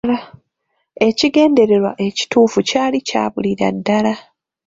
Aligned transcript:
Ekigendererwa 1.07 1.91
ekituufu 2.07 2.59
kyali 2.69 2.99
kyabulira 3.07 3.67
ddala. 3.75 4.13